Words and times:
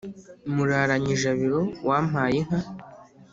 muraranye 0.53 1.11
ijabiro, 1.17 1.59
wampaye 1.87 2.35
inka 2.41 2.59